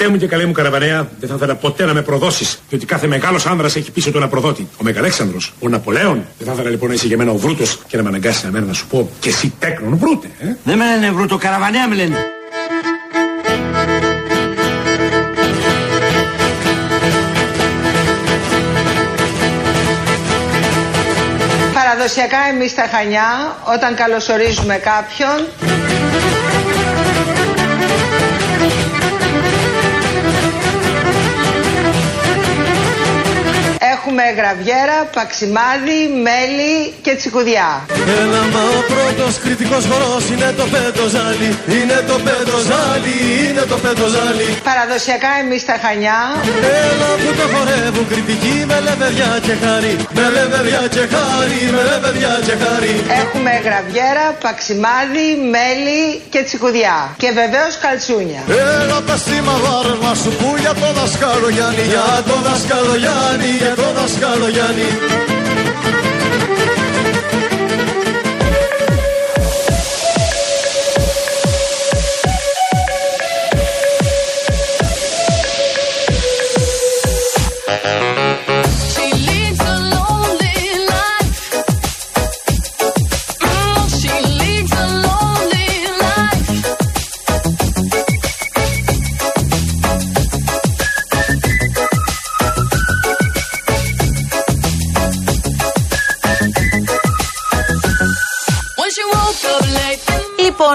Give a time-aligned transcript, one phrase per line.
[0.00, 2.62] Χριστέ μου και καλέ μου καραβανέα, δεν θα ήθελα ποτέ να με προδώσεις.
[2.68, 4.68] Διότι κάθε μεγάλος άνδρας έχει πίσω του ένα προδότη.
[4.76, 6.24] Ο Μεγαλέξανδρος, ο Ναπολέον.
[6.38, 8.60] Δεν θα ήθελα λοιπόν να είσαι για μένα ο Βρούτος και να με αναγκάσεις να,
[8.60, 10.26] να σου πω και εσύ τέκνον Βρούτε.
[10.40, 12.16] Ε; Δεν με λένε Βρούτο, καραβανέα με λένε.
[21.74, 25.46] Παραδοσιακά εμείς στα Χανιά, όταν καλωσορίζουμε κάποιον,
[34.10, 36.74] έχουμε γραβιέρα, παξιμάδι, μέλι
[37.04, 37.68] και τσικουδιά.
[38.20, 44.48] Έλα μα ο πρώτος κριτικός χορός είναι το πέτοζάλι, είναι το πέτοζάλι, είναι το πέτοζάλι.
[44.70, 46.20] Παραδοσιακά εμείς στα Χανιά.
[46.88, 52.34] Έλα που το χορεύουν κριτικοί με λεβεδιά και χάρη, με λεβεδιά και χάρη, με λεβεδιά
[52.46, 52.94] και χάρη.
[53.22, 56.96] Έχουμε γραβιέρα, παξιμάδι, μέλι και τσικουδιά.
[57.22, 58.42] Και βεβαίως καλτσούνια.
[58.80, 63.72] Έλα τα σήμαδάρες να σου πού για το δασκάλο Γιάννη, για το δασκάλο Γιάννη, για
[63.80, 63.99] το δασκάλο
[64.48, 65.39] Γιάννη.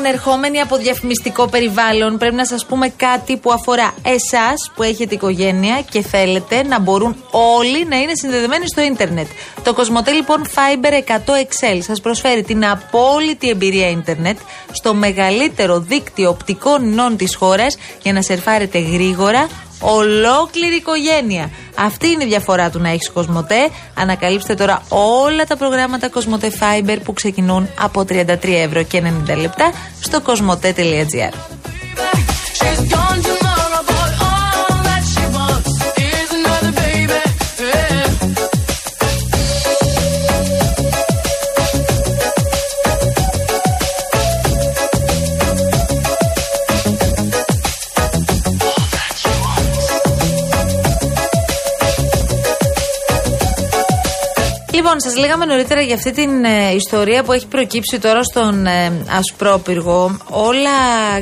[0.05, 5.15] Λοιπόν, ερχόμενοι από διαφημιστικό περιβάλλον, πρέπει να σας πούμε κάτι που αφορά εσάς που έχετε
[5.15, 9.27] οικογένεια και θέλετε να μπορούν όλοι να είναι συνδεδεμένοι στο ίντερνετ.
[9.63, 14.37] Το Κοσμοτέ λοιπόν Fiber 100 Excel σας προσφέρει την απόλυτη εμπειρία ίντερνετ
[14.71, 19.47] στο μεγαλύτερο δίκτυο οπτικών ινών της χώρας για να σερφάρετε γρήγορα
[19.79, 21.49] ολόκληρη οικογένεια.
[21.75, 23.69] Αυτή είναι η διαφορά του να έχει Κοσμοτέ.
[23.93, 29.71] Ανακαλύψτε τώρα όλα τα προγράμματα Κοσμοτέ Fiber που ξεκινούν από 33 ευρώ και 90 λεπτά
[30.01, 31.33] στο κοσμοτέ.gr.
[55.05, 60.17] σας λέγαμε νωρίτερα για αυτή την ε, ιστορία που έχει προκύψει τώρα στον ε, Ασπρόπυργο.
[60.29, 60.69] Όλα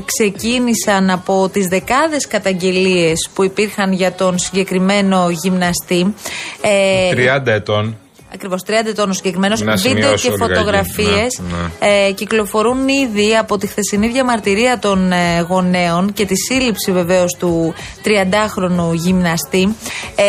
[0.06, 6.14] ξεκίνησαν από τις δεκάδες καταγγελίες που υπήρχαν για τον συγκεκριμένο γυμναστή.
[6.62, 7.98] Ε, 30 ετών.
[8.34, 9.62] Ακριβώς 30 ετών ο συγκεκριμένος.
[9.62, 10.54] Να Βίντεο σημειώσω και λιγάκι.
[10.54, 11.42] φωτογραφίες
[11.80, 17.36] Ναι, ε, κυκλοφορούν ήδη από τη χθεσινή διαμαρτυρία των ε, γονέων και τη σύλληψη βεβαίως
[17.40, 17.74] του
[18.04, 19.76] 30χρονου γυμναστή.
[20.16, 20.24] Ε,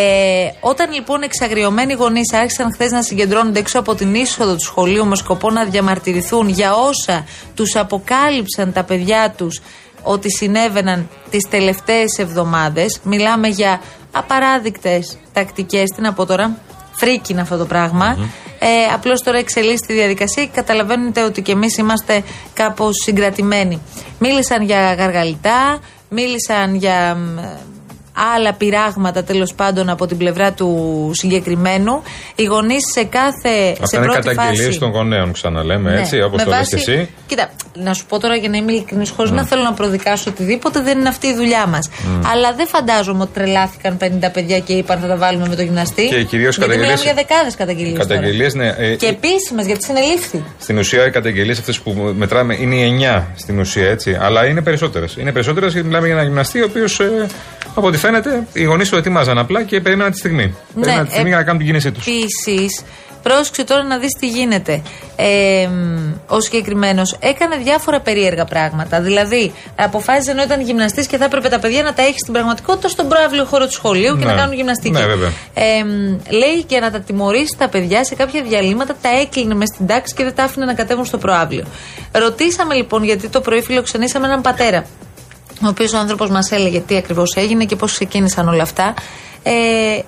[0.60, 5.16] όταν λοιπόν εξαγριωμένοι γονείς άρχισαν χθες να συγκεντρώνονται έξω από την είσοδο του σχολείου με
[5.16, 9.60] σκοπό να διαμαρτυρηθούν για όσα τους αποκάλυψαν τα παιδιά τους
[10.02, 13.00] ότι συνέβαιναν τις τελευταίες εβδομάδες.
[13.02, 13.80] Μιλάμε για
[14.12, 16.56] απαράδεικτες τακτικές, τι να πω τώρα,
[17.04, 18.18] φρίκι είναι αυτό το πραγμα
[18.58, 22.22] Ε, Απλώς τώρα εξελίσσεται η διαδικασία και καταλαβαίνετε ότι και εμείς είμαστε
[22.54, 23.80] κάπως συγκρατημένοι.
[24.18, 25.78] Μίλησαν για γαργαλιτά,
[26.08, 27.38] μίλησαν για μ,
[28.36, 32.02] άλλα πειράγματα τέλος πάντων από την πλευρά του συγκεκριμένου.
[32.34, 33.70] Οι γονείς σε κάθε.
[33.72, 36.58] Αυτά σε είναι πρώτη καταγγελίες φάση, των γονέων, ξαναλέμε ναι, έτσι, όπως με το λες
[36.58, 37.08] βάση- και εσύ.
[37.26, 39.36] Κοίτα, να σου πω τώρα για να είμαι ειλικρινής, χωρίς Ναι.
[39.40, 41.88] να θέλω να προδικάσω οτιδήποτε, δεν είναι αυτή η δουλειά μας.
[42.32, 46.08] Αλλά δεν φαντάζομαι ότι τρελάθηκαν 50 παιδιά και είπαν θα τα βάλουμε με το γυμναστή.
[46.08, 47.98] Και κυρίως Γιατί καταγγελίες- μιλάμε για δεκάδες καταγγελίες.
[47.98, 48.68] Καταγγελίες, ναι.
[48.78, 50.42] ε, Και επίσημες, γιατί συνελήφθη.
[50.58, 54.18] Στην ουσία, οι καταγγελίες αυτές που μετράμε είναι οι 9 στην ουσία, έτσι.
[54.20, 55.16] Αλλά είναι περισσότερες.
[55.16, 57.26] Είναι περισσότερες γιατί μιλάμε για ένα γυμναστή, ο οποίος, ε,
[57.74, 60.54] από ό,τι φαίνεται, οι γονείς του ετοιμάζαν απλά και περίμεναν τη στιγμή.
[60.74, 62.06] περίμεναν τη στιγμή για να κάνουν την κίνησή τους.
[62.06, 62.82] Επίσης,
[63.22, 64.82] πρόσεξε τώρα να δεις τι γίνεται.
[65.16, 69.00] Ε, μ, ο συγκεκριμένος έκανε διάφορα περίεργα πράγματα.
[69.00, 72.88] Δηλαδή, αποφάσισε ενώ ήταν γυμναστής και θα έπρεπε τα παιδιά να τα έχει στην πραγματικότητα
[72.88, 74.30] στον προάβλιο χώρο του σχολείου και Ναι.
[74.32, 74.90] να κάνουν γυμναστική.
[75.00, 75.32] Ναι, βέβαια.
[75.54, 79.68] Ε, μ, λέει και να τα τιμωρήσει τα παιδιά σε κάποια διαλύματα, τα έκλεινε μες
[79.74, 81.64] στην τάξη και δεν τα άφηνε να κατέβουν στο προάβλιο.
[82.12, 84.84] Ρωτήσαμε λοιπόν, γιατί το πρωί φιλοξενήσαμε έναν πατέρα,
[85.64, 88.94] ο οποίος ο άνθρωπος μας έλεγε τι ακριβώς έγινε και πώς ξεκίνησαν όλα αυτά.
[89.42, 89.98] Ε,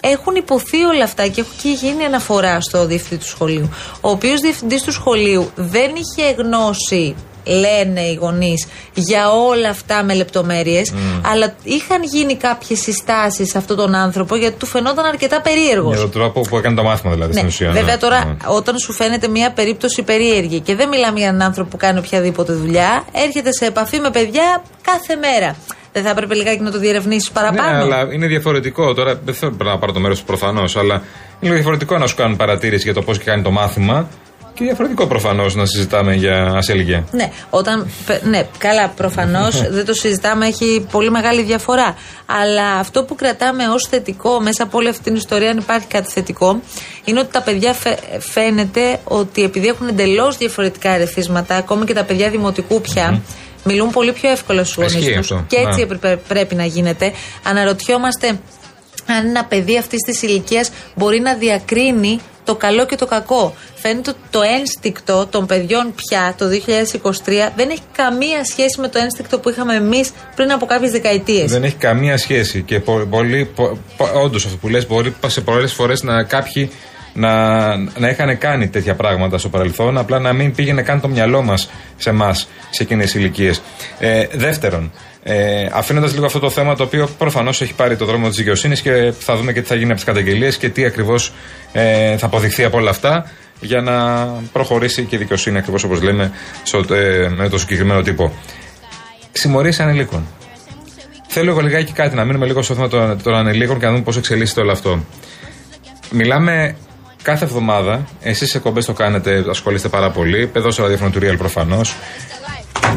[0.00, 3.68] έχουν υποθεί όλα αυτά και έχει γίνει αναφορά στο διευθυντή του σχολείου.
[4.00, 7.14] Ο οποίος διευθυντής του σχολείου δεν είχε γνώση,
[7.44, 10.92] λένε οι γονείς, για όλα αυτά με λεπτομέρειες,
[11.32, 15.92] αλλά είχαν γίνει κάποιες συστάσεις σε αυτόν τον άνθρωπο γιατί του φαινόταν αρκετά περίεργος.
[15.92, 17.70] Για τον τρόπο που έκανε το μάθημα, δηλαδή, στην Ναι, ουσία.
[17.70, 18.00] βέβαια ναι.
[18.00, 18.36] τώρα, Ναι.
[18.46, 22.52] όταν σου φαίνεται μια περίπτωση περίεργη και δεν μιλάμε για έναν άνθρωπο που κάνει οποιαδήποτε
[22.52, 25.56] δουλειά, έρχεται σε επαφή με παιδιά κάθε μέρα.
[25.92, 27.70] Δεν θα έπρεπε λιγάκι να το διερευνήσεις παραπάνω.
[27.70, 28.94] Ναι, αλλά είναι διαφορετικό.
[28.94, 31.02] Τώρα δεν θέλω να πάρω το μέρος του προφανώς, αλλά
[31.40, 34.08] είναι διαφορετικό να σου κάνουν παρατήρηση για το πώς κάνει το μάθημα
[34.54, 37.04] και διαφορετικό προφανώς να συζητάμε για ασέλγεια.
[37.10, 37.90] Ναι, όταν.
[38.06, 41.94] πε- Ναι, καλά, προφανώς δεν το συζητάμε, έχει πολύ μεγάλη διαφορά.
[42.26, 46.10] Αλλά αυτό που κρατάμε ως θετικό μέσα από όλη αυτή την ιστορία, αν υπάρχει κάτι
[46.10, 46.60] θετικό,
[47.04, 52.04] είναι ότι τα παιδιά φαι- φαίνεται ότι επειδή έχουν εντελώς διαφορετικά ερεθίσματα, ακόμα και τα
[52.04, 53.20] παιδιά δημοτικού πια,
[53.64, 55.30] μιλούν πολύ πιο εύκολα στους Ισχύει γονεί τους.
[55.32, 55.82] αυτό, Και έτσι ναι.
[55.82, 57.12] έπρεπε- πρέπει να γίνεται.
[57.44, 58.40] Αναρωτιόμαστε
[59.06, 63.54] αν ένα παιδί αυτής της ηλικίας μπορεί να διακρίνει το καλό και το κακό.
[63.74, 68.98] Φαίνεται ότι το ένστικτο των παιδιών πια το 2023 δεν έχει καμία σχέση με το
[68.98, 71.50] ένστικτο που είχαμε εμείς πριν από κάποιες δεκαετίες.
[71.50, 72.62] Δεν έχει καμία σχέση.
[72.62, 73.78] Και πο, πολύ, πο,
[74.24, 76.70] όντως αυτό που λες μπορεί σε πολλές φορές να κάποιοι
[77.12, 81.42] να, να είχαν κάνει τέτοια πράγματα στο παρελθόν, απλά να μην πήγαινε καν το μυαλό
[81.42, 83.62] μας σε εμάς, σε εκείνες τις ηλικίες.
[83.98, 88.28] Ε, δεύτερον, ε, αφήνοντας λίγο αυτό το θέμα το οποίο προφανώς έχει πάρει το δρόμο
[88.28, 91.32] της δικαιοσύνης και θα δούμε και τι θα γίνει από τις καταγγελίες και τι ακριβώς
[91.72, 93.30] ε, θα αποδειχθεί από όλα αυτά
[93.60, 96.32] για να προχωρήσει και η δικαιοσύνη ακριβώς όπως λέμε
[96.62, 98.32] στο, ε, με το συγκεκριμένο τύπο.
[99.32, 100.26] Συμμορίες ανηλίκων.
[101.28, 104.04] Θέλω εγώ λιγάκι κάτι να μείνουμε λίγο στο θέμα των, των ανηλίκων και να δούμε
[104.04, 105.04] πώς εξελίσσεται όλο αυτό.
[106.10, 106.76] Μιλάμε
[107.22, 111.38] κάθε εβδομάδα, εσείς σε κομπές το κάνετε, ασχολείστε πάρα πολύ, εδώ στο ραδιόφωνο του Real
[111.38, 111.96] προφανώς,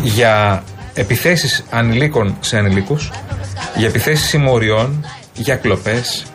[0.02, 3.12] για επιθέσεις ανηλίκων σε ανηλίκους,
[3.76, 6.26] για επιθέσεις συμμοριών, για κλοπές,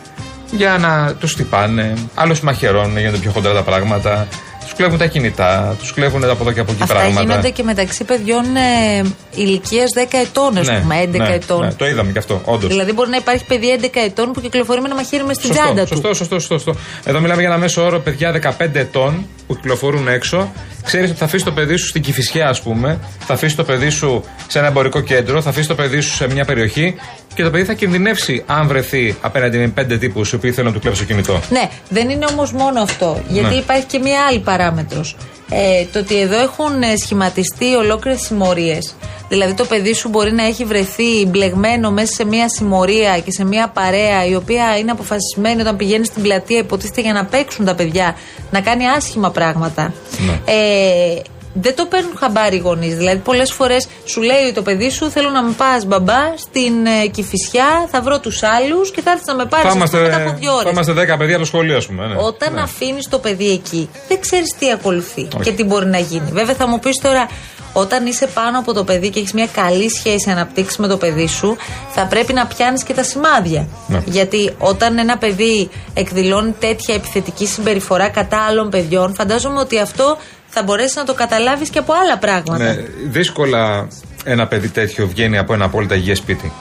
[0.50, 4.26] για να τους χτυπάνε, άλλους μαχαιρώνουν, γίνονται πιο χοντρά τα πράγματα,
[4.68, 7.20] τους κλέβουν τα κινητά, τους κλέβουν από εδώ και από εκεί Αυτά πράγματα.
[7.20, 9.02] γίνονται και μεταξύ παιδιών ε,
[9.34, 11.60] ηλικίας 10 ετών, ας πούμε, 11 ναι, ετών.
[11.60, 12.68] ναι, το είδαμε και αυτό, όντως.
[12.68, 15.82] Δηλαδή, μπορεί να υπάρχει παιδί 11 ετών που κυκλοφορεί με ένα μαχαίρι μες στην τσάντα
[15.82, 15.88] του.
[15.88, 16.74] σωστό, σωστό, σωστό, σωστό.
[17.04, 20.52] Εδώ μιλάμε για ένα μέσο όρο παιδιά 15 ετών που κυκλοφορούν έξω.
[20.84, 23.88] Ξέρεις ότι θα αφήσεις το παιδί σου στην Κυφυσιά, ας πούμε, θα αφήσεις το παιδί
[23.88, 26.94] σου σε ένα εμπορικό κέντρο, θα αφήσεις το παιδί σου σε μια περιοχή
[27.38, 30.74] και το παιδί θα κινδυνεύσει αν βρεθεί απέναντι με πέντε τύπους οι οποίοι θέλουν να
[30.74, 31.40] του κλέψουν το κινητό.
[31.50, 33.20] Ναι, δεν είναι όμως μόνο αυτό.
[33.28, 33.60] Γιατί Ναι.
[33.60, 35.16] υπάρχει και μία άλλη παράμετρος.
[35.50, 38.94] Ε, το ότι εδώ έχουν ε, σχηματιστεί ολόκληρες συμμορίες.
[39.28, 43.44] Δηλαδή το παιδί σου μπορεί να έχει βρεθεί μπλεγμένο μέσα σε μία συμμορία και σε
[43.44, 47.74] μία παρέα η οποία είναι αποφασισμένη όταν πηγαίνει στην πλατεία, υποτίθεται για να παίξουν τα
[47.74, 48.16] παιδιά,
[48.50, 49.92] να κάνει άσχημα πράγματα.
[50.26, 50.32] Ναι.
[50.52, 51.20] Ε,
[51.60, 52.94] δεν το παίρνουν χαμπάρι οι γονείς.
[52.96, 57.06] Δηλαδή, πολλές φορές σου λέει το παιδί σου: Θέλω να με πας μπαμπά στην ε,
[57.06, 60.36] Κηφισιά, θα βρω τους άλλους και θα έρθεις να με πάρεις Θα είμαστε, μετά από
[60.38, 60.62] δύο ώρες.
[60.64, 62.06] θα είμαστε 10 παιδιά από το σχολείο, ας πούμε.
[62.06, 62.14] Ναι.
[62.18, 62.60] Όταν Ναι.
[62.60, 66.30] αφήνεις το παιδί εκεί, δεν ξέρεις τι ακολουθεί και τι μπορεί να γίνει.
[66.32, 67.28] Βέβαια, θα μου πεις τώρα,
[67.72, 71.26] όταν είσαι πάνω από το παιδί και έχεις μια καλή σχέση αναπτύξεις με το παιδί
[71.26, 71.56] σου,
[71.90, 73.66] θα πρέπει να πιάνεις και τα σημάδια.
[73.86, 74.02] Ναι.
[74.04, 80.16] Γιατί όταν ένα παιδί εκδηλώνει τέτοια επιθετική συμπεριφορά κατά άλλων παιδιών, φαντάζομαι ότι αυτό
[80.48, 82.64] θα μπορέσεις να το καταλάβεις και από άλλα πράγματα.
[82.64, 83.88] Ναι, δύσκολα
[84.24, 86.52] ένα παιδί τέτοιο βγαίνει από ένα απόλυτα υγιές σπίτι.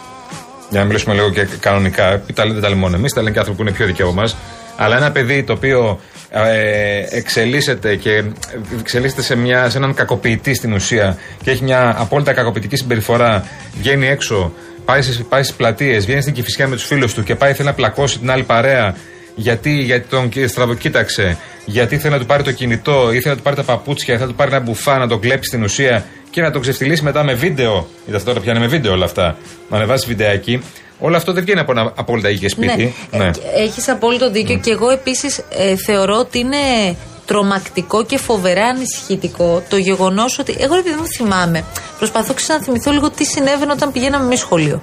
[0.70, 2.22] Για να μιλήσουμε λίγο και κανονικά.
[2.34, 4.18] Τα λέτε τα λέμε μόνο εμείς, τα λένε και άνθρωποι που είναι πιο δικαιό από
[4.18, 4.38] εμάς.
[4.78, 6.00] Αλλά ένα παιδί το οποίο
[6.30, 8.24] ε, εξελίσσεται και
[8.80, 13.48] εξελίσσεται σε, μια, σε έναν κακοποιητή στην ουσία και έχει μια απόλυτα κακοποιητική συμπεριφορά,
[13.80, 14.54] βγαίνει έξω,
[14.86, 17.68] πάει στις πάει στις πλατείες, βγαίνει στην κυφισιά με τους φίλους του και πάει θέλει
[17.68, 18.96] να πλακώσει την άλλη παρέα
[19.40, 23.36] γιατί, γιατί τον κοι- στραβοκοίταξε, γιατί θέλει να του πάρει το κινητό, ή θέλει να
[23.36, 25.64] του πάρει τα παπούτσια, ή θέλει να του πάρει ένα μπουφά, να τον κλέψει στην
[25.64, 27.88] ουσία και να τον ξεφτυλίσει μετά με βίντεο.
[28.08, 29.38] Είδατε τώρα πια είναι με βίντεο όλα αυτά.
[29.70, 30.62] Να ανεβάσεις βιντεάκι.
[31.00, 32.94] Όλο αυτό δεν βγαίνει από ένα απόλυτα υγιές σπίτι.
[33.12, 33.32] Ναι, Ναι.
[33.56, 35.42] έχεις απόλυτο δίκιο και εγώ επίσης
[35.86, 36.96] θεωρώ ότι είναι
[37.26, 40.56] τρομακτικό και φοβερά ανησυχητικό το γεγονός ότι.
[40.60, 41.64] Εγώ επειδή μου θυμάμαι,
[41.98, 44.82] προσπαθώ ξανά να θυμηθώ λίγο τι συνέβαινε όταν πηγαίναμε εμείς σχολείο.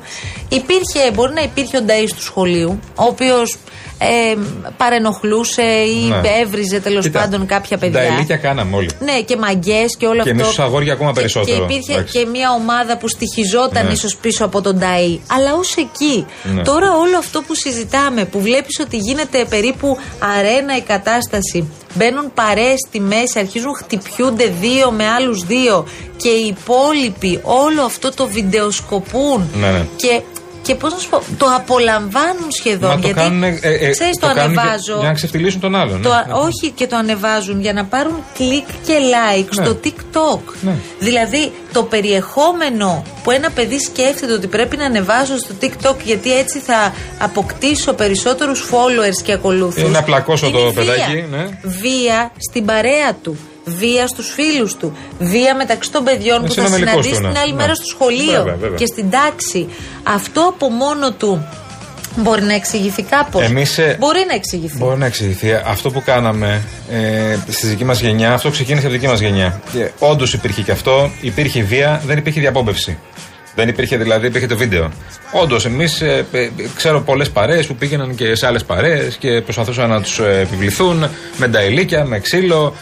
[0.49, 3.57] Υπήρχε, μπορεί να υπήρχε ο Νταΐς του σχολείου, ο οποίος
[3.99, 4.35] ε,
[4.77, 6.21] παρενοχλούσε ή Ναι.
[6.43, 7.99] έβριζε τέλος Κοίτα, πάντων κάποια παιδιά.
[7.99, 8.91] Τα ηλίκια κάναμε όλοι.
[9.01, 10.43] Ναι, και μαγκές και όλο Και αυτό.
[10.43, 11.57] εμείς ως αγόρια ακόμα Και- περισσότερο.
[11.67, 12.19] Και υπήρχε Εντάξει.
[12.19, 13.93] και μια ομάδα που στοιχιζόταν Ναι.
[13.93, 15.19] ίσως πίσω από τον Νταΐ.
[15.27, 16.27] Αλλά ως εκεί.
[16.55, 16.63] Ναι.
[16.63, 19.99] Τώρα όλο αυτό που συζητάμε, που βλέπεις ότι γίνεται περίπου
[20.39, 25.87] αρένα η κατάσταση, μπαίνουν παρέες στη μέση, αρχίζουν χτυπιούνται δύο με άλλους δύο
[26.17, 29.51] και οι υπόλοιποι όλο αυτό το βιντεοσκοπούν.
[29.61, 29.87] Ναι, ναι.
[29.97, 30.21] Και,
[30.65, 32.89] και πώς να σου πω, το απολαμβάνουν σχεδόν.
[32.89, 34.97] Μα το γιατί κάνουν, ε, ε, ξέρεις, το, κάνουν για- ανεβάζω.
[34.99, 36.03] Για, να ξεφτυλίσουν τον άλλον.
[36.03, 36.15] Το, ναι.
[36.15, 39.65] α- όχι και το ανεβάζουν για να πάρουν κλικ και like Ναι.
[39.65, 40.41] στο TikTok.
[40.61, 40.73] Ναι.
[40.99, 46.59] Δηλαδή το περιεχόμενο που ένα παιδί σκέφτεται ότι πρέπει να ανεβάσω στο TikTok γιατί έτσι
[46.59, 49.81] θα αποκτήσω περισσότερους followers και ακολούθους.
[49.83, 50.85] Είναι να πλακώσω είναι το βία.
[50.85, 51.47] παιδάκι, ναι.
[51.63, 53.37] Βία στην παρέα του.
[53.65, 54.97] Βία στους φίλους του.
[55.19, 57.33] Βία μεταξύ των παιδιών Ε, που θα συνομιλικός συναντήσει του, ναι.
[57.33, 57.57] την άλλη Ναι.
[57.61, 58.77] μέρα στο σχολείο Βέβαια, βέβαια.
[58.79, 59.69] και στην τάξη.
[60.03, 61.47] Αυτό από μόνο του
[62.17, 63.43] μπορεί να εξηγηθεί κάπως.
[63.43, 64.77] Εμείς, ε, Μπορεί να εξηγηθεί.
[64.77, 65.53] Μπορεί να εξηγηθεί.
[65.65, 69.61] Αυτό που κάναμε ε, στη δική μας γενιά, αυτό ξεκίνησε από τη δική μας γενιά.
[69.99, 72.99] Όντως υπήρχε και αυτό, υπήρχε βία, δεν υπήρχε διαπόμπευση.
[73.55, 74.91] Δεν υπήρχε δηλαδή, υπήρχε το βίντεο.
[75.33, 76.03] Όντως, εμείς
[76.77, 81.47] ξέρω πολλές παρέες που πήγαιναν και σε άλλες παρέες και προσπαθούσαν να τους επιβληθούν με
[81.49, 82.75] νταηλίκια, με ξύλο,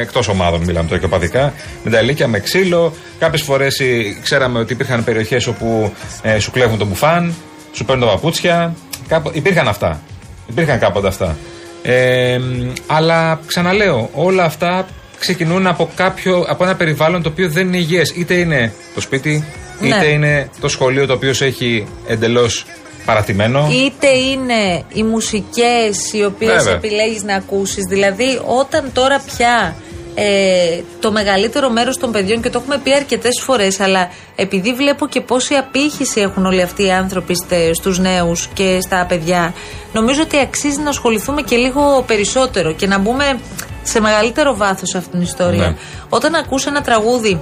[0.00, 1.52] εκτός ομάδων μιλάμε τώρα και οπαδικά,
[1.84, 2.92] με νταηλίκια, με ξύλο.
[3.18, 3.82] Κάποιες φορές
[4.22, 7.34] ξέραμε ότι υπήρχαν περιοχές όπου ε, σου κλέβουν το μπουφάν,
[7.72, 8.74] σου παίρνουν τα παπούτσια.
[9.08, 10.00] Κάπου, υπήρχαν αυτά.
[10.46, 11.36] Υπήρχαν κάποτε αυτά.
[11.82, 12.40] Ε,
[12.86, 14.86] αλλά ξαναλέω, όλα αυτά
[15.18, 18.10] ξεκινούν από, κάποιο, από ένα περιβάλλον το οποίο δεν είναι υγιές.
[18.10, 19.59] Είτε είναι το σπίτι, Ναι.
[19.82, 22.66] Είτε είναι το σχολείο το οποίο σε έχει εντελώς
[23.04, 23.68] παρατημένο.
[23.70, 26.74] Είτε είναι οι μουσικές οι οποίες Βέβαια.
[26.74, 27.84] επιλέγεις να ακούσεις.
[27.88, 29.74] Δηλαδή όταν τώρα πια
[30.14, 35.06] ε, το μεγαλύτερο μέρος των παιδιών και το έχουμε πει αρκετές φορές αλλά επειδή βλέπω
[35.06, 39.54] και πόση απήχηση έχουν όλοι αυτοί οι άνθρωποι στε- στους νέους και στα παιδιά
[39.92, 43.38] νομίζω ότι αξίζει να ασχοληθούμε και λίγο περισσότερο και να μπούμε
[43.82, 45.66] σε μεγαλύτερο βάθος σε αυτήν την ιστορία.
[45.68, 45.76] Ναι.
[46.08, 47.40] Όταν ακούς ένα τραγούδι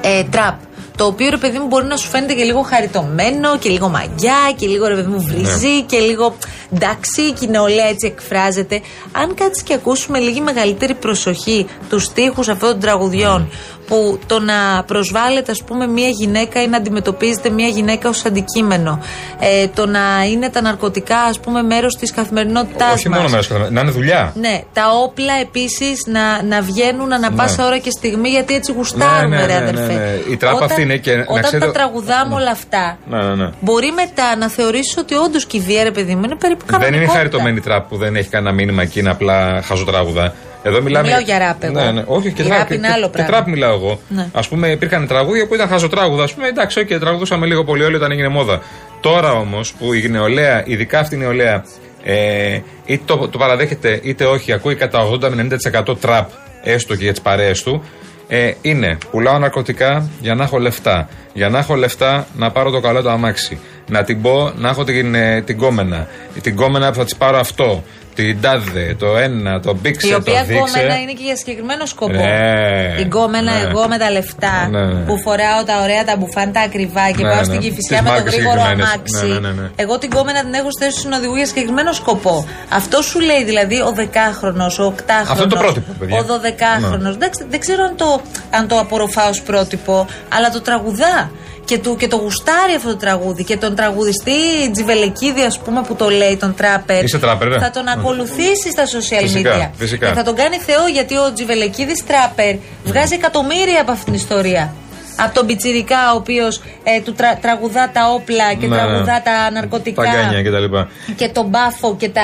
[0.00, 0.54] ε, τραπ.
[0.96, 4.52] Το οποίο ρε παιδί μου μπορεί να σου φαίνεται και λίγο χαριτωμένο και λίγο μαγιά
[4.56, 6.36] και λίγο ρε παιδί μου βρίζει και λίγο
[6.74, 8.80] εντάξει και η νεολαία έτσι εκφράζεται.
[9.12, 13.48] Αν κάτσεις και ακούσουμε λίγη μεγαλύτερη προσοχή τους στίχους αυτών των τραγουδιών
[13.86, 19.00] που το να προσβάλλεται ας πούμε μια γυναίκα ή να αντιμετωπίζεται μια γυναίκα ως αντικείμενο
[19.40, 20.00] ε, το να
[20.30, 23.96] είναι τα ναρκωτικά ας πούμε μέρος της καθημερινότητάς Όχι μας μόνο μέρος καθημερινά, να είναι
[23.98, 24.32] δουλειά.
[24.34, 27.66] ναι, τα όπλα επίσης να, να βγαίνουν ανα πάσα Ναι.
[27.68, 29.92] ώρα και στιγμή γιατί έτσι γουστάρουμε, Ναι, ναι, ρε ναι, αδερφέ.
[29.92, 30.18] ναι, ναι.
[30.30, 33.34] Η τράπα όταν, αυτή είναι και να Όταν ξέρετε- τα τραγουδάμε όλα αυτά, Ναι, ναι,
[33.34, 33.50] ναι.
[33.60, 36.74] μπορεί μετά να θεωρήσεις ότι όντως και η βία, ρε παιδί μου, είναι περίπου Δεν
[36.76, 37.18] είναι η κανονικότητα.
[37.18, 40.34] χαριτωμένη τραπ που δεν έχει κανένα μήνυμα εκεί, είναι απλά χαζοτράγουδα.
[40.66, 41.06] Εδώ μιλάμε.
[41.06, 41.72] Μιλάω για ράπ εγώ.
[41.72, 42.58] Ναι, ναι, όχι, και Η τραπ.
[42.58, 43.30] ράπ και- είναι και- άλλο και πράγμα.
[43.32, 44.00] τραπ μιλάω εγώ.
[44.08, 44.28] Ναι.
[44.32, 46.24] Α πούμε, υπήρχαν τραγούδια που ήταν χαζοτράγουδα.
[46.24, 48.60] Α πούμε, εντάξει, okay, τραγουδούσαμε λίγο πολύ όλοι όταν έγινε μόδα.
[49.00, 51.64] Τώρα όμως που η νεολαία, ειδικά αυτή η νεολαία,
[52.04, 55.46] ε, είτε το, το παραδέχεται είτε όχι, ακούει κατά 80 με
[55.90, 56.30] 90% τραπ,
[56.62, 57.82] έστω και για τις παρέες του.
[58.28, 61.08] Ε, είναι πουλάω ναρκωτικά για να έχω λεφτά.
[61.32, 63.58] Για να έχω λεφτά να πάρω το καλό το αμάξι.
[63.88, 66.06] Να την πω να έχω την, ε, την κόμενα.
[66.42, 67.82] Την κόμενα που θα της πάρω αυτό.
[68.14, 70.54] Την τάδε, το ένα, το μπήξε, Η το οποία δείξε.
[70.78, 72.12] γκόμενα είναι και για συγκεκριμένο σκοπό.
[72.12, 72.94] Ναι.
[72.98, 73.60] Η γκόμενα Ναι.
[73.68, 75.00] εγώ με τα λεφτά Ναι, ναι.
[75.06, 77.44] που φοράω τα ωραία τα μπουφάν τα ακριβά και Ναι, πάω ναι.
[77.44, 78.92] στην Τις κυφισιά με το μάρκες γρήγορο συγκεκριμένες.
[78.94, 79.26] αμάξι.
[79.26, 79.68] Ναι, ναι, ναι, ναι.
[79.76, 82.46] Εγώ την γκόμενα την έχω στη θέση του συνοδηγού για συγκεκριμένο σκοπό.
[82.68, 85.30] Αυτό σου λέει δηλαδή ο δεκάχρονος, ο οκτάχρονος.
[85.30, 86.18] Αυτό είναι το πρότυπο, παιδιά.
[86.18, 87.14] Ο δωδεκάχρονος.
[87.14, 88.20] Εντάξει, Δεν ξέρω αν το,
[88.56, 91.30] αν το απορροφά ως πρότυπο, αλλά το τραγουδά.
[91.64, 93.44] Και, του, και το γουστάρει αυτό το τραγούδι.
[93.44, 97.04] Και τον τραγουδιστή Τζιβελεκίδη, ας πούμε, που το λέει, τον τράπερ.
[97.04, 99.70] Είσαι τράπερ, ε; Θα τον ακολουθήσει στα social Φυσικά, media.
[99.76, 100.06] φυσικά.
[100.08, 102.54] Και θα τον κάνει Θεό γιατί ο Τζιβελεκίδης τράπερ
[102.84, 104.74] βγάζει εκατομμύρια από αυτήν την ιστορία.
[105.16, 108.82] Από τον Πιτσιρικά, ο οποίος ε, του τρα- τραγουδά τα όπλα και Ναι, ναι.
[108.82, 110.02] τραγουδά τα ναρκωτικά.
[110.02, 110.88] Τα γκάνια και τα λοιπά.
[111.16, 112.22] και τον μπάφο και τα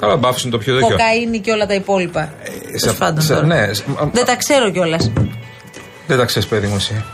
[0.00, 0.88] Καλά, μπάφος είναι το πιο δίκαιο.
[0.90, 2.32] κοκαίνη και όλα τα υπόλοιπα.
[2.42, 3.46] σε- Τέλος πάντων σε- τώρα.
[3.46, 5.10] ναι, σε- α- Δεν τα ξέρω κιόλας.
[6.06, 7.04] Δεν τα ξέρεις, παιδί μου, εσύ.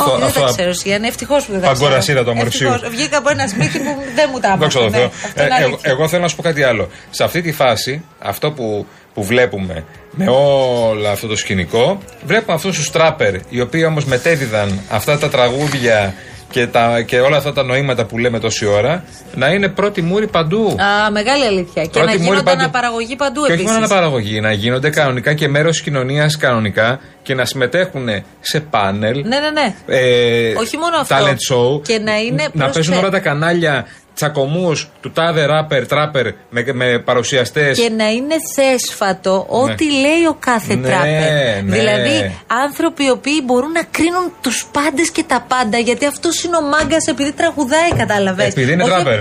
[0.00, 1.06] Όχι, δεν τα ξέρω, Σιάννη.
[1.06, 1.80] Ευτυχώς που δεν τα ξέρω.
[1.84, 2.68] Παγκορασίρα του αμορφιού.
[2.68, 2.90] Ευτυχώς.
[2.96, 4.98] Βγήκα από ένα σπίτι που δεν μου τα Δόξα τω έπαθε.
[4.98, 5.06] Θεώ.
[5.08, 5.90] Ναι, αυτό Ε, είναι εγώ, αλήθεια.
[5.90, 6.88] εγώ θέλω να σου πω κάτι άλλο.
[7.10, 12.76] Σε αυτή τη φάση, αυτό που, που βλέπουμε με όλο αυτό το σκηνικό, βλέπουμε αυτούς
[12.76, 16.14] τους τράπερ, οι οποίοι όμως μετέδιδαν αυτά τα τραγούδια
[16.54, 20.26] και, τα, και όλα αυτά τα νοήματα που λέμε τόση ώρα, να είναι πρώτη μούρη
[20.26, 20.76] παντού.
[20.80, 21.82] Α, μεγάλη αλήθεια.
[21.82, 22.58] Και Πρώτη να μούρη γίνονται παντού.
[22.60, 23.70] αναπαραγωγή παντού Και όχι επίσης.
[23.72, 28.08] μόνο αναπαραγωγή, να γίνονται κανονικά και μέρος τη κοινωνίας κανονικά και να συμμετέχουν
[28.40, 29.24] σε πάνελ.
[29.26, 29.74] Ναι, ναι, ναι.
[29.86, 31.16] ε, Όχι μόνο αυτό.
[31.16, 31.82] Talent show.
[31.82, 36.64] Και να είναι Να πρόσθε- παίζουν όλα τα κανάλια τσακωμούς του τάδε ράπερ, τράπερ με,
[36.72, 37.78] με παρουσιαστές.
[37.78, 41.62] Και να είναι θέσφατο ό,τι λέει ο κάθε Ναι, τράπερ.
[41.62, 41.76] ναι.
[41.76, 45.78] Δηλαδή, άνθρωποι οι οποίοι μπορούν να κρίνουν τους πάντες και τα πάντα.
[45.78, 48.46] Γιατί αυτός είναι ο μάγκας επειδή τραγουδάει, κατάλαβες.
[48.46, 49.18] Επειδή είναι τράπερ.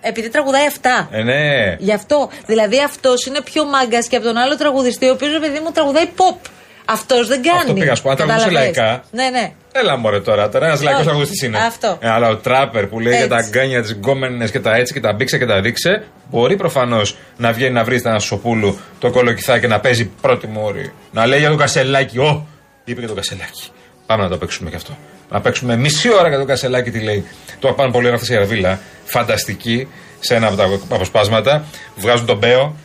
[0.00, 1.08] επειδή τραγουδάει αυτά.
[1.12, 1.76] Ε, ναι.
[1.78, 2.30] Γι' αυτό.
[2.46, 6.08] Δηλαδή, αυτός είναι πιο μάγκας και από τον άλλο τραγουδιστή, ο οποίος παιδί μου τραγουδάει
[6.16, 6.36] pop.
[6.88, 7.58] Αυτός δεν κάνει.
[7.58, 8.76] Αυτό πήγα να σου πω, αν τραγουδούσε Καταλαβες.
[8.76, 9.02] λαϊκά.
[9.10, 9.52] Ναι, ναι.
[9.72, 11.58] Έλα μωρέ τώρα, τώρα ένας λαϊκός Όχι, τραγουδιστή είναι.
[11.58, 11.96] αυτό.
[12.00, 13.50] Ε, αλλά ο τράπερ που λέει για τα Έτσι.
[13.50, 17.52] γκάνια, τις γκόμενες και τα έτσι και τα μπήξε και τα δείξε, μπορεί προφανώς να
[17.52, 20.92] βγαίνει να βρει ένα σοπούλου το κολοκυθά και να παίζει πρώτη μόρη.
[21.12, 22.46] Να λέει για το κασελάκι, Ω!
[22.84, 23.68] Είπε και το κασελάκι.
[24.06, 24.96] Πάμε να το παίξουμε κι αυτό.
[25.30, 27.24] Να παίξουμε μισή ώρα για το κασελάκι τι λέει.
[27.58, 28.78] Το πάνε πολύ ωραία αυτή η Αρβίλα.
[29.04, 29.88] Φανταστική
[30.20, 30.64] σε ένα από τα
[30.94, 31.64] αποσπάσματα.
[31.96, 32.76] Βγάζουν τον Μπέο,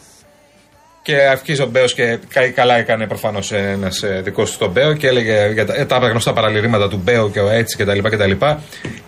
[1.04, 5.08] και αρχίζει ο Μπέος και κα- καλά έκανε προφανώς ένας δικός του τον Μπέο και
[5.08, 8.00] έλεγε για τα, ε, τα γνωστά παραλυρήματα του Μπέο και ο έτσι κτλ.
[8.10, 8.62] Και, τα λοιπά.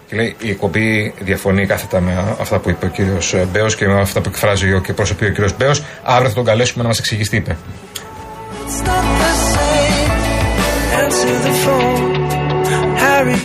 [0.07, 3.99] και λέει η εκπομπή διαφωνεί κάθετα με αυτά που είπε ο κύριος Μπέος και με
[4.01, 5.83] αυτά που εκφράζει ο και προσωπεί ο κύριος Μπέος.
[6.03, 7.57] Αύριο θα τον καλέσουμε να μας εξηγήσει τι είπε.
[8.65, 9.31] It's not the
[11.63, 12.22] same.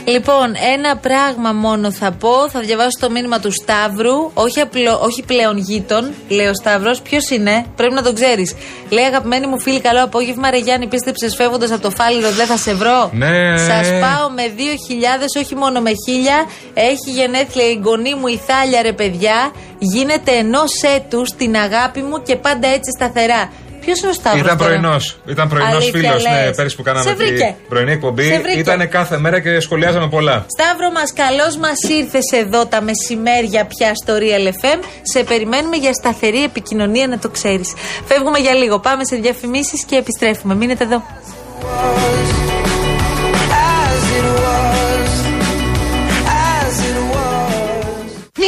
[0.04, 2.48] Λοιπόν, ένα πράγμα μόνο θα πω.
[2.50, 4.30] Θα διαβάσω το μήνυμα του Σταύρου.
[4.34, 7.00] Όχι, απλό, όχι πλέον γείτον, λέει ο Σταύρος.
[7.00, 8.54] Ποιος είναι, πρέπει να τον ξέρεις.
[8.88, 10.50] Λέει αγαπημένη μου φίλη, καλό απόγευμα.
[10.50, 13.56] Ρε Γιάννη, πίστεψες φεύγοντας από το φάληρο, δεν θα σε βρω; Ναι.
[13.56, 16.46] Σας πάω με 2.000, όχι μόνο με 1.000.
[16.74, 19.52] Έχει γενέθλια η γονή μου η Θάλια, ρε παιδιά.
[19.78, 23.52] Γίνεται ενός έτους την αγάπη μου και πάντα έτσι σταθερά.
[23.80, 24.42] Ποιος είναι ο Σταύρος.
[24.42, 25.16] Ήταν πρωινός.
[25.26, 26.56] Ήταν πρωινός Αλήθεια φίλος ναι, λες.
[26.56, 27.44] πέρυσι που κάναμε Σε βρήκε.
[27.44, 28.22] την πρωινή εκπομπή.
[28.24, 28.58] Σε βρήκε.
[28.58, 30.46] Ήταν κάθε μέρα και σχολιάζαμε πολλά.
[30.58, 34.78] Σταύρο μας, καλώ μας ήρθες εδώ τα μεσημέρια πια στο Real FM.
[35.02, 37.72] Σε περιμένουμε για σταθερή επικοινωνία, να το ξέρεις.
[38.04, 38.78] Φεύγουμε για λίγο.
[38.78, 40.54] Πάμε σε διαφημίσεις και επιστρέφουμε.
[40.54, 41.02] Μείνετε εδώ.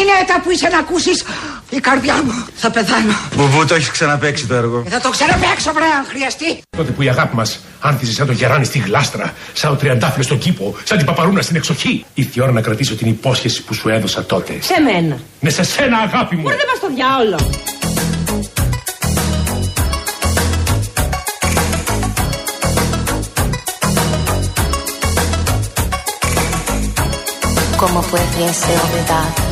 [0.01, 1.25] Νινέτα που είσαι να ακούσεις
[1.71, 4.83] η καρδιά μου θα πεθάνω Μπουμπού, το έχεις ξαναπέξει το έργο.
[4.83, 8.33] και θα το ξαναπαίξω βρε αν χρειαστεί Τότε που η αγάπη μας άνθιζε σαν το
[8.33, 12.05] γεράνι στη γλάστρα, σαν ο τριαντάφυλλος στον κήπο, σαν την παπαρούνα στην εξοχή.
[12.15, 14.59] Ήρθε η ώρα να κρατήσω την υπόσχεση που σου έδωσα τότε.
[14.63, 16.49] Σε μένα Ναι, σε σένα, αγάπη μου!
[16.49, 17.39] Δεν πας στο διάολο
[27.79, 29.27] ¿Cómo pudiese olvidar?
[29.33, 29.50] Last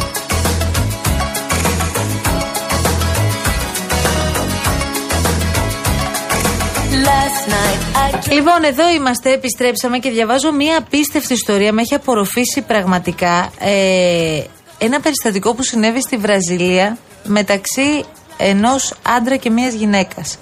[8.30, 11.72] Λοιπόν, εδώ είμαστε, επιστρέψαμε και διαβάζω μία απίστευτη ιστορία.
[11.72, 14.42] Με έχει απορροφήσει πραγματικά ε,
[14.78, 18.04] ένα περιστατικό που συνέβη στη Βραζιλία μεταξύ
[18.36, 20.38] ενός άντρα και μίας γυναίκας.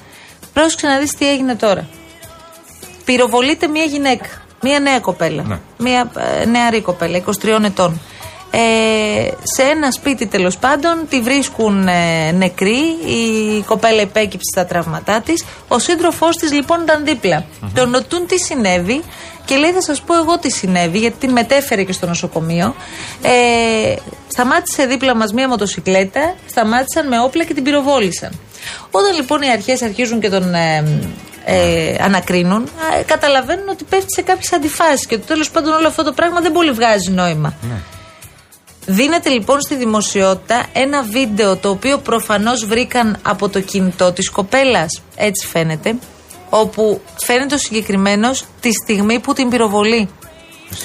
[0.53, 1.89] Πρόσεξε να δεις τι έγινε τώρα.
[3.05, 4.27] Πυροβολείται μία γυναίκα,
[4.63, 5.59] μία νέα κοπέλα, Ναι.
[5.79, 8.01] μία ε, νεαρή κοπέλα, 23 ετών.
[8.51, 15.21] Ε, σε ένα σπίτι τέλος πάντων τη βρίσκουν ε, νεκρή, η κοπέλα υπέκυψε στα τραύματά
[15.21, 17.45] της Ο σύντροφός της λοιπόν ήταν δίπλα.
[17.75, 19.03] Τον ρωτούν τι συνέβη
[19.45, 22.75] και λέει: Θα σας πω εγώ τι συνέβη, γιατί την μετέφερε και στο νοσοκομείο.
[23.23, 23.95] Ε,
[24.29, 28.31] σταμάτησε δίπλα μας μία μοτοσυκλέτα, σταμάτησαν με όπλα και την πυροβόλησαν.
[28.91, 30.85] Όταν λοιπόν οι αρχές αρχίζουν και τον ε,
[31.45, 36.03] ε, ανακρίνουν, ε, καταλαβαίνουν ότι πέφτει σε κάποιες αντιφάσεις και το τέλος πάντων όλο αυτό
[36.03, 37.55] το πράγμα δεν πολύ βγάζει νόημα.
[38.87, 45.03] Δίνεται λοιπόν στη δημοσιότητα ένα βίντεο το οποίο προφανώς βρήκαν από το κινητό της κοπέλας,
[45.17, 45.97] έτσι φαίνεται,
[46.51, 50.09] όπου φαίνεται ο συγκεκριμένος τη στιγμή που την πυροβολεί.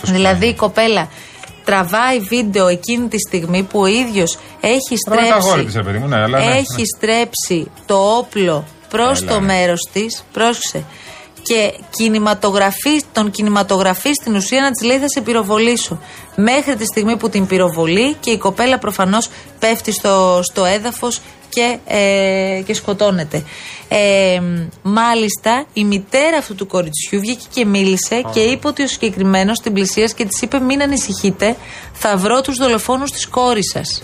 [0.03, 1.09] Δηλαδή η κοπέλα
[1.63, 5.83] τραβάει βίντεο εκείνη τη στιγμή που ο ίδιος έχει Τραβάει τα αγόρι στρέψει, της, ρε
[5.83, 6.83] παιδί μου, ναι, αλλά ναι, έχει ναι.
[6.97, 9.45] στρέψει το όπλο προς Έλα, το ναι.
[9.45, 10.83] μέρος της, πρόσεξε,
[11.43, 15.99] και κινηματογραφεί, τον κινηματογραφεί στην ουσία να της λέει θα σε πυροβολήσω.
[16.35, 21.77] Μέχρι τη στιγμή που την πυροβολεί και η κοπέλα προφανώς πέφτει στο, στο έδαφος και,
[21.85, 23.43] ε, και σκοτώνεται.
[23.87, 24.41] Ε,
[24.81, 29.73] μάλιστα η μητέρα αυτού του κοριτσιού βγήκε και μίλησε και είπε ότι ο συγκεκριμένος την
[29.73, 31.55] πλησίασε και της είπε μην ανησυχείτε
[31.93, 34.01] θα βρω τους δολοφόνους της κόρης σας.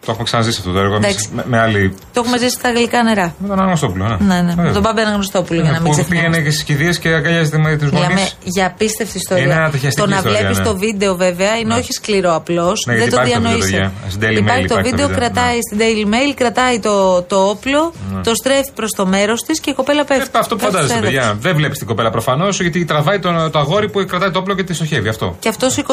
[0.00, 0.06] Ναι.
[0.06, 1.28] Το έχουμε ξαναζήσει αυτό το έργο εμείς, Εντάξει.
[1.34, 1.94] με, με άλλη.
[2.12, 3.34] Το έχουμε ζήσει στα γλυκά νερά.
[3.38, 4.16] Με τον Αναγνωστόπουλο, ναι.
[4.20, 4.42] Ναι, ναι.
[4.42, 4.72] Με Βέβαια.
[4.72, 6.14] τον Πάμπη Αναγνωστόπουλο για να μην Που ξεχνάμε.
[6.28, 8.36] πήγαινε και στις κηδείες και αγκαλιάζεται με του Μιλάμε γονείς.
[8.44, 9.44] για απίστευτη ιστορία.
[9.44, 10.64] Είναι ατυχιαστική το να ιστορία, βλέπεις ναι.
[10.64, 12.84] το βίντεο βέβαια είναι όχι σκληρό απλώς.
[12.86, 13.92] Ναι, δεν γιατί το υπάρχει το βίντεο, διανοείσαι.
[13.92, 14.10] παιδιά.
[14.14, 15.64] Στην Daily Mail Υπάρχει το υπάρχει το βίντεο, βίντεο, κρατάει ναι.
[15.66, 17.92] στην Daily Mail, κρατάει το, το όπλο,
[18.26, 20.30] το στρέφει προς το μέρος της και η κοπέλα πέφτει.
[20.34, 21.26] Ε, αυτό που Πέφτει φαντάζεσαι, στο έδαφος.
[21.28, 21.38] παιδιά.
[21.46, 24.64] Δεν βλέπεις την κοπέλα προφανώς, γιατί τραβάει το, το αγόρι που κρατάει το όπλο και
[24.64, 25.08] τη στοχεύει.
[25.08, 25.36] Αυτό.
[25.38, 25.84] Και αυτός 27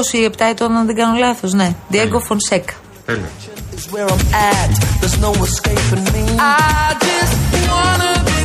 [0.51, 1.75] ετών, αν δεν κάνω λάθος, ναι.
[1.91, 2.73] Diego Fonseca.
[3.05, 3.29] Τέλεια.
[3.91, 4.71] Where I'm at.
[4.99, 6.23] There's no escaping me.
[6.39, 7.37] I just
[7.71, 8.37] wanna be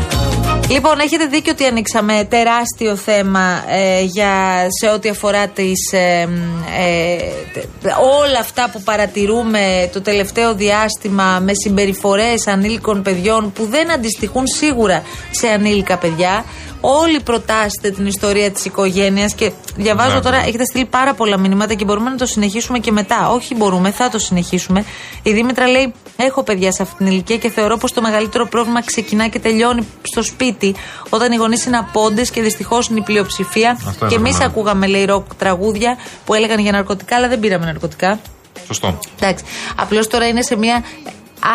[0.68, 4.32] Λοιπόν, έχετε δίκιο ότι ανοίξαμε τεράστιο θέμα ε, για,
[4.80, 7.16] σε ό,τι αφορά τις, ε, ε,
[7.52, 7.92] τε-
[8.22, 15.02] όλα αυτά που παρατηρούμε το τελευταίο διάστημα με συμπεριφορές ανήλικων παιδιών που δεν αντιστοιχούν σίγουρα
[15.30, 16.44] σε ανήλικα παιδιά.
[16.84, 20.20] Όλοι προτάσετε την ιστορία της οικογένειας και διαβάζω Ναι.
[20.20, 23.30] τώρα, έχετε στείλει πάρα πολλά μηνύματα και μπορούμε να το συνεχίσουμε και μετά.
[23.30, 24.84] Όχι μπορούμε, θα το συνεχίσουμε.
[25.22, 28.82] Η Δήμητρα λέει: Έχω παιδιά σε αυτήν την ηλικία και θεωρώ πως το μεγαλύτερο πρόβλημα
[28.84, 30.74] ξεκινά και τελειώνει στο σπίτι,
[31.08, 33.70] όταν οι γονείς είναι απόντες και δυστυχώς είναι η πλειοψηφία.
[33.70, 34.44] Αυτό είναι και το εμεί πρόβλημα.
[34.44, 38.18] ακούγαμε, λέει, ροκ τραγούδια που έλεγαν για ναρκωτικά, αλλά δεν πήραμε ναρκωτικά.
[38.66, 38.98] Σωστό.
[39.20, 39.44] Εντάξει.
[39.76, 40.84] Απλώς τώρα είναι σε μια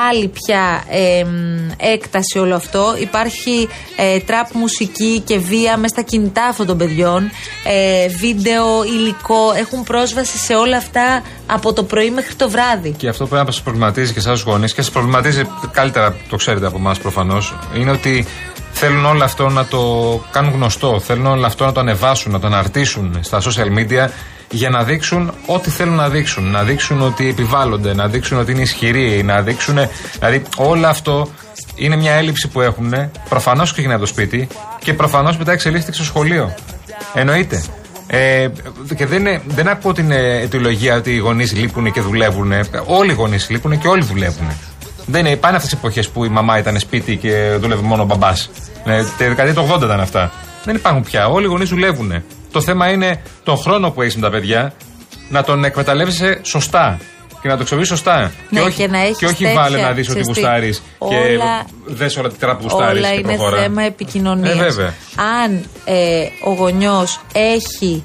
[0.10, 2.96] άλλη πια ε, μ, έκταση όλο αυτό.
[3.00, 7.30] Υπάρχει ε, τραπ μουσική και βία μέσα στα κινητά αυτών των παιδιών.
[7.64, 9.54] Ε, βίντεο, υλικό.
[9.58, 12.92] Έχουν πρόσβαση σε όλα αυτά από το πρωί μέχρι το βράδυ.
[12.92, 16.36] Και αυτό πρέπει να σας προβληματίζει και εσά του γονείς και σας προβληματίζει καλύτερα, το
[16.36, 18.26] ξέρετε από εμάς προφανώς, είναι ότι
[18.72, 19.82] θέλουν όλο αυτό να το
[20.32, 21.00] κάνουν γνωστό.
[21.00, 24.08] Θέλουν όλο αυτό να το ανεβάσουν, να το αναρτήσουν στα social media
[24.50, 26.52] για να δείξουν ό,τι θέλουν να δείξουν.
[26.52, 29.78] Να δείξουν ότι επιβάλλονται, να δείξουν ότι είναι ισχυροί, να δείξουν.
[30.20, 31.30] Δηλαδή, όλο αυτό
[31.76, 32.94] είναι μια έλλειψη που έχουν.
[33.30, 34.48] Προφανώς ξεκινάει από το σπίτι
[34.84, 36.54] και προφανώς μετά εξελίσσεται και στο σχολείο.
[37.14, 37.64] Εννοείται.
[38.08, 38.48] Ε,
[38.96, 42.54] και δεν, είναι- δεν ακούω την ε, αιτιολογία ότι οι γονείς λείπουν και δουλεύουν.
[42.86, 44.48] Όλοι οι γονείς λείπουν και όλοι δουλεύουν.
[45.06, 48.06] Δεν είναι, πάνε αυτές τις εποχές που η μαμά ήταν σπίτι και δούλευε μόνο ο
[48.06, 48.50] μπαμπάς.
[48.86, 50.32] Ε, τη δεκαετία του 80 ήταν αυτά.
[50.64, 51.28] Δεν υπάρχουν πια.
[51.28, 52.24] Όλοι οι γονείς δουλεύουν.
[52.52, 54.74] Το θέμα είναι τον χρόνο που έχεις με τα παιδιά
[55.30, 57.00] να τον εκμεταλλεύεσαι σωστά
[57.42, 58.32] και να το ξοδεύει σωστά.
[58.50, 60.82] Ναι, και όχι, και να έχεις όχι τέτοια, βάλε να δεις ότι ξέρεις τι, γουστάρεις
[61.10, 63.00] και όλα- δες όλα τη τράπου γουστάρεις.
[63.04, 63.62] Όλα και είναι προχώρα.
[63.62, 64.56] θέμα επικοινωνίας.
[64.56, 64.94] Ε, βέβαια.
[65.44, 68.04] Αν ε, ο γονιός έχει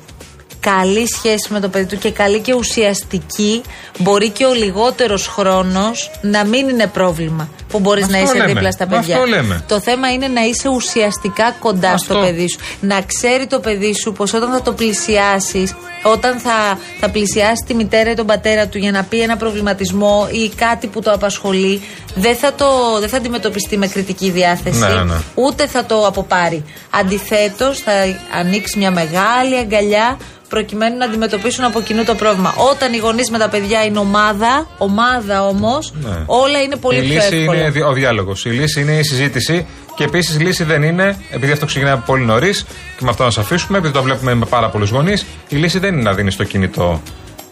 [0.61, 3.62] καλή σχέση με το παιδί του και καλή και ουσιαστική,
[3.98, 8.53] μπορεί και ο λιγότερος χρόνος να μην είναι πρόβλημα που μπορείς Αυτό να είσαι λέμε.
[8.53, 9.15] δίπλα στα παιδιά.
[9.17, 9.65] Αυτό λέμε.
[9.69, 12.13] Το θέμα είναι να είσαι ουσιαστικά κοντά Αυτό.
[12.13, 12.59] στο παιδί σου.
[12.81, 17.75] Να ξέρει το παιδί σου πως όταν θα το πλησιάσεις, όταν θα, θα πλησιάσει τη
[17.75, 21.83] μητέρα ή τον πατέρα του για να πει ένα προβληματισμό ή κάτι που το απασχολεί,
[22.15, 22.67] δεν θα, το,
[23.01, 25.15] δεν θα αντιμετωπιστεί με κριτική διάθεση, Ναι, ναι.
[25.35, 26.65] ούτε θα το αποπάρει.
[26.91, 27.93] Αντιθέτως, θα
[28.39, 32.55] ανοίξει μια μεγάλη αγκαλιά προκειμένου να αντιμετωπίσουν από κοινού το πρόβλημα.
[32.71, 36.11] Όταν οι γονείς με τα παιδιά είναι ομάδα, ομάδα όμως, Ναι.
[36.27, 37.62] όλα είναι πολύ η πιο λύση εύκολα.
[37.62, 38.44] Είναι δι- ο διάλογος.
[38.44, 39.66] Η λύση είναι η συζήτηση.
[39.96, 42.62] Και επίσης η λύση δεν είναι, επειδή αυτό ξεκινάει από πολύ νωρίς
[42.96, 45.79] και με αυτό να σα αφήσουμε, επειδή το βλέπουμε με πάρα πολλούς γονείς, η λύση
[45.79, 47.03] δεν είναι να δίνεις το κινητό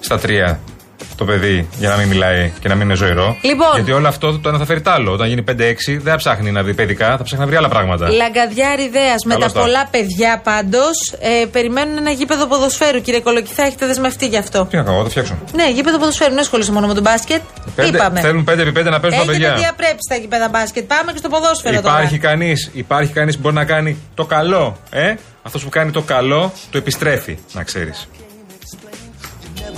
[0.01, 0.61] στα τρία
[1.21, 3.37] το παιδί για να μην μιλάει και να μην είναι ζωηρό.
[3.43, 3.71] Λοιπόν.
[3.75, 5.13] Γιατί όλο αυτό το ένα θα φέρει τ' άλλο.
[5.13, 5.53] Όταν γίνει 5-6,
[5.87, 8.09] δεν θα ψάχνει να δει παιδικά, θα ψάχνει να βρει άλλα πράγματα.
[8.11, 9.65] Λαγκαδιά ιδέας με Καλώς τα τα.
[9.67, 10.97] πολλά παιδιά πάντως.
[11.21, 13.01] Ε, περιμένουν ένα γήπεδο ποδοσφαίρου.
[13.01, 14.67] Κύριε Κολοκυθά, έχετε δεσμευτεί γι' αυτό.
[14.71, 15.39] Τι να κάνω, εγώ το φτιάξω.
[15.55, 16.31] Ναι, γήπεδο ποδοσφαίρου.
[16.31, 17.41] Δεν ασχολείσαι μόνο με τον μπάσκετ.
[17.77, 18.21] Πέντε- Είπαμε.
[18.21, 19.55] Θέλουν 5x5 να παίζουν τα Έχετε παιδιά.
[19.55, 20.85] διαπρέψει τα γήπεδα μπάσκετ.
[20.87, 22.31] Πάμε και στο ποδόσφαιρο Υπάρχει τώρα.
[22.33, 24.77] κανείς υπάρχει κανείς που μπορεί να κάνει το καλό.
[24.91, 28.09] Ε; Αυτός που κάνει το καλό το επιστρέφει, να ξέρεις.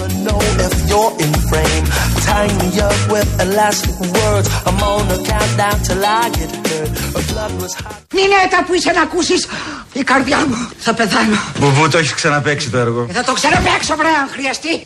[0.03, 1.85] Never know if you're in frame.
[2.27, 4.49] Tying me up with elastic words.
[4.67, 6.91] I'm on a countdown till I get hurt.
[7.15, 8.03] Her blood was hot.
[8.15, 9.47] Νινέτα που είσαι να ακούσεις
[9.93, 13.07] η καρδιά μου θα πεθάνω Μπουμπού, το έχεις ξαναπέξει το έργο.
[13.07, 14.85] και θα το ξαναπαίξω βρε αν χρειαστεί